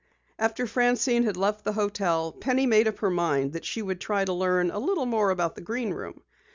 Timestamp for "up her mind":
2.87-3.53